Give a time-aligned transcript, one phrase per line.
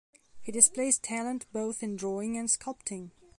[0.39, 3.11] He displays talent both in drawing and sculpting.